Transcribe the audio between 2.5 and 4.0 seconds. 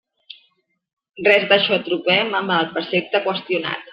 el precepte qüestionat.